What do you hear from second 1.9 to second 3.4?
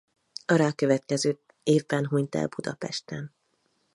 hunyt el Budapesten.